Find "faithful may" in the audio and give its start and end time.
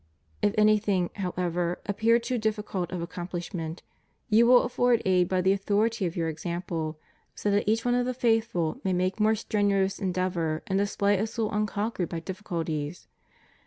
8.15-8.93